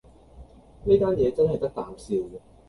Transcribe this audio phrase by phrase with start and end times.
[0.83, 2.15] 呢單嘢真係得啖笑